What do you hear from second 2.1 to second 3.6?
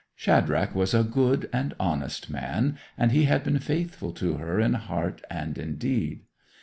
man, and he had been